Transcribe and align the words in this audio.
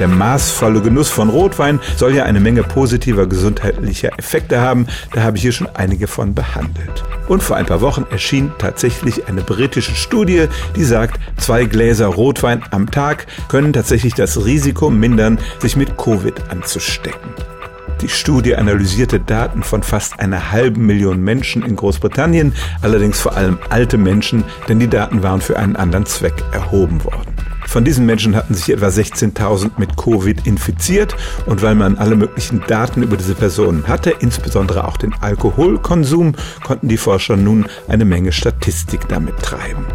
Der 0.00 0.08
maßvolle 0.08 0.80
Genuss 0.80 1.10
von 1.10 1.28
Rotwein 1.28 1.78
soll 1.94 2.14
ja 2.14 2.24
eine 2.24 2.40
Menge 2.40 2.62
positiver 2.62 3.26
gesundheitlicher 3.26 4.18
Effekte 4.18 4.58
haben. 4.58 4.86
Da 5.12 5.22
habe 5.22 5.36
ich 5.36 5.42
hier 5.42 5.52
schon 5.52 5.68
einige 5.74 6.06
von 6.06 6.34
behandelt. 6.34 7.04
Und 7.28 7.42
vor 7.42 7.56
ein 7.56 7.66
paar 7.66 7.82
Wochen 7.82 8.06
erschien 8.10 8.50
tatsächlich 8.58 9.28
eine 9.28 9.42
britische 9.42 9.94
Studie, 9.94 10.46
die 10.74 10.84
sagt, 10.84 11.20
zwei 11.36 11.64
Gläser 11.64 12.06
Rotwein 12.06 12.62
am 12.70 12.90
Tag 12.90 13.26
können 13.48 13.74
tatsächlich 13.74 14.14
das 14.14 14.42
Risiko 14.42 14.88
mindern, 14.88 15.38
sich 15.58 15.76
mit 15.76 15.98
Covid 15.98 16.34
anzustecken. 16.48 17.34
Die 18.00 18.08
Studie 18.08 18.56
analysierte 18.56 19.20
Daten 19.20 19.62
von 19.62 19.82
fast 19.82 20.18
einer 20.18 20.50
halben 20.50 20.86
Million 20.86 21.22
Menschen 21.22 21.62
in 21.62 21.76
Großbritannien, 21.76 22.54
allerdings 22.80 23.20
vor 23.20 23.36
allem 23.36 23.58
alte 23.68 23.98
Menschen, 23.98 24.44
denn 24.66 24.80
die 24.80 24.88
Daten 24.88 25.22
waren 25.22 25.42
für 25.42 25.58
einen 25.58 25.76
anderen 25.76 26.06
Zweck 26.06 26.42
erhoben 26.52 27.04
worden. 27.04 27.29
Von 27.66 27.84
diesen 27.84 28.06
Menschen 28.06 28.34
hatten 28.34 28.54
sich 28.54 28.70
etwa 28.70 28.88
16.000 28.88 29.72
mit 29.78 29.96
Covid 29.96 30.46
infiziert 30.46 31.16
und 31.46 31.62
weil 31.62 31.74
man 31.74 31.98
alle 31.98 32.16
möglichen 32.16 32.62
Daten 32.66 33.02
über 33.02 33.16
diese 33.16 33.34
Personen 33.34 33.86
hatte, 33.86 34.10
insbesondere 34.18 34.86
auch 34.86 34.96
den 34.96 35.14
Alkoholkonsum, 35.20 36.34
konnten 36.64 36.88
die 36.88 36.96
Forscher 36.96 37.36
nun 37.36 37.66
eine 37.88 38.04
Menge 38.04 38.32
Statistik 38.32 39.08
damit 39.08 39.38
treiben. 39.38 39.86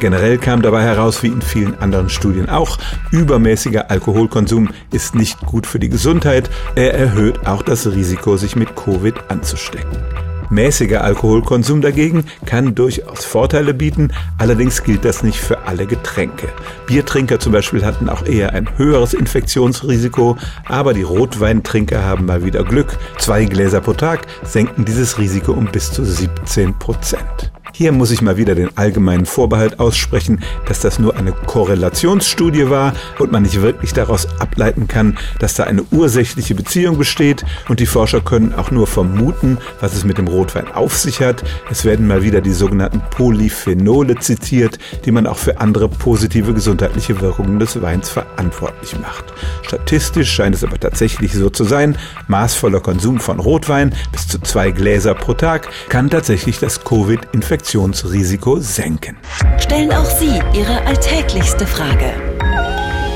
Generell 0.00 0.38
kam 0.38 0.60
dabei 0.60 0.82
heraus, 0.82 1.22
wie 1.22 1.28
in 1.28 1.40
vielen 1.40 1.78
anderen 1.78 2.10
Studien 2.10 2.48
auch, 2.48 2.78
übermäßiger 3.10 3.90
Alkoholkonsum 3.90 4.70
ist 4.92 5.14
nicht 5.14 5.40
gut 5.40 5.66
für 5.66 5.78
die 5.78 5.88
Gesundheit. 5.88 6.50
Er 6.74 6.94
erhöht 6.94 7.46
auch 7.46 7.62
das 7.62 7.86
Risiko, 7.86 8.36
sich 8.36 8.56
mit 8.56 8.76
Covid 8.76 9.14
anzustecken. 9.28 10.23
Mäßiger 10.50 11.02
Alkoholkonsum 11.02 11.80
dagegen 11.80 12.24
kann 12.46 12.74
durchaus 12.74 13.24
Vorteile 13.24 13.74
bieten, 13.74 14.12
allerdings 14.38 14.82
gilt 14.82 15.04
das 15.04 15.22
nicht 15.22 15.38
für 15.38 15.66
alle 15.66 15.86
Getränke. 15.86 16.48
Biertrinker 16.86 17.40
zum 17.40 17.52
Beispiel 17.52 17.84
hatten 17.84 18.08
auch 18.08 18.24
eher 18.24 18.52
ein 18.52 18.68
höheres 18.76 19.14
Infektionsrisiko, 19.14 20.36
aber 20.66 20.94
die 20.94 21.02
Rotweintrinker 21.02 22.04
haben 22.04 22.26
mal 22.26 22.44
wieder 22.44 22.64
Glück. 22.64 22.98
Zwei 23.18 23.44
Gläser 23.44 23.80
pro 23.80 23.94
Tag 23.94 24.26
senken 24.42 24.84
dieses 24.84 25.18
Risiko 25.18 25.52
um 25.52 25.66
bis 25.66 25.92
zu 25.92 26.04
17 26.04 26.78
Prozent. 26.78 27.52
Hier 27.76 27.90
muss 27.90 28.12
ich 28.12 28.22
mal 28.22 28.36
wieder 28.36 28.54
den 28.54 28.78
allgemeinen 28.78 29.26
Vorbehalt 29.26 29.80
aussprechen, 29.80 30.44
dass 30.68 30.78
das 30.78 31.00
nur 31.00 31.16
eine 31.16 31.32
Korrelationsstudie 31.32 32.70
war 32.70 32.92
und 33.18 33.32
man 33.32 33.42
nicht 33.42 33.62
wirklich 33.62 33.92
daraus 33.92 34.28
ableiten 34.38 34.86
kann, 34.86 35.18
dass 35.40 35.54
da 35.54 35.64
eine 35.64 35.82
ursächliche 35.90 36.54
Beziehung 36.54 36.98
besteht 36.98 37.44
und 37.68 37.80
die 37.80 37.86
Forscher 37.86 38.20
können 38.20 38.54
auch 38.54 38.70
nur 38.70 38.86
vermuten, 38.86 39.58
was 39.80 39.92
es 39.92 40.04
mit 40.04 40.18
dem 40.18 40.28
Rotwein 40.28 40.70
auf 40.72 40.96
sich 40.96 41.20
hat. 41.20 41.42
Es 41.68 41.84
werden 41.84 42.06
mal 42.06 42.22
wieder 42.22 42.40
die 42.40 42.52
sogenannten 42.52 43.02
Polyphenole 43.10 44.20
zitiert, 44.20 44.78
die 45.04 45.10
man 45.10 45.26
auch 45.26 45.38
für 45.38 45.60
andere 45.60 45.88
positive 45.88 46.54
gesundheitliche 46.54 47.20
Wirkungen 47.20 47.58
des 47.58 47.82
Weins 47.82 48.08
verantwortlich 48.08 48.96
macht. 49.00 49.24
Statistisch 49.62 50.30
scheint 50.30 50.54
es 50.54 50.62
aber 50.62 50.78
tatsächlich 50.78 51.32
so 51.32 51.50
zu 51.50 51.64
sein, 51.64 51.98
maßvoller 52.28 52.78
Konsum 52.78 53.18
von 53.18 53.40
Rotwein 53.40 53.92
bis 54.12 54.28
zu 54.28 54.38
zwei 54.38 54.70
Gläser 54.70 55.16
pro 55.16 55.34
Tag 55.34 55.68
kann 55.88 56.08
tatsächlich 56.08 56.60
das 56.60 56.84
Covid-Infektion 56.84 57.63
Infektionsrisiko 57.64 58.60
senken. 58.60 59.16
Stellen 59.58 59.90
auch 59.90 60.04
Sie 60.04 60.38
Ihre 60.52 60.84
alltäglichste 60.86 61.66
Frage 61.66 62.12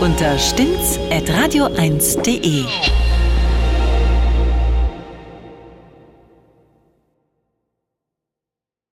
unter 0.00 0.38
stimmtz.radio1.de. 0.38 2.64